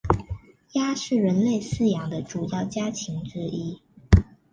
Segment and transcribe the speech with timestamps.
[0.71, 3.83] 鸭是人类饲养的主要家禽之一。